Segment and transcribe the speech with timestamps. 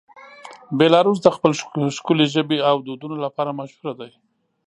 [0.77, 1.51] بیلاروس د خپل
[1.97, 4.11] ښکلې ژبې او دودونو لپاره مشهوره دی.